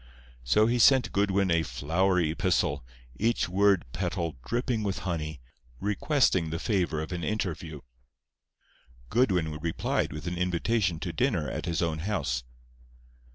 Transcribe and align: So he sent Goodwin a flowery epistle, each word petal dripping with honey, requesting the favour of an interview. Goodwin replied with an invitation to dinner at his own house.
So 0.43 0.65
he 0.65 0.79
sent 0.79 1.11
Goodwin 1.11 1.51
a 1.51 1.61
flowery 1.61 2.31
epistle, 2.31 2.83
each 3.19 3.47
word 3.47 3.85
petal 3.93 4.35
dripping 4.43 4.81
with 4.81 4.97
honey, 5.05 5.41
requesting 5.79 6.49
the 6.49 6.57
favour 6.57 7.03
of 7.03 7.11
an 7.11 7.23
interview. 7.23 7.81
Goodwin 9.11 9.59
replied 9.59 10.11
with 10.11 10.25
an 10.25 10.39
invitation 10.39 10.99
to 11.01 11.13
dinner 11.13 11.47
at 11.51 11.67
his 11.67 11.83
own 11.83 11.99
house. 11.99 12.43